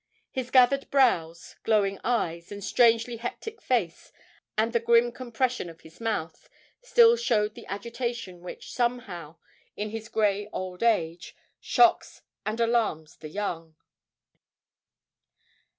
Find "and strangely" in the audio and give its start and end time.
2.51-3.17